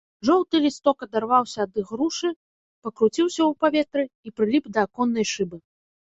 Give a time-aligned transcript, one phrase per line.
[0.27, 2.29] Жоўты лісток адарваўся ад ігрушы,
[2.87, 5.61] пакруціўся ў паветры і прыліп да аконнай шыбы.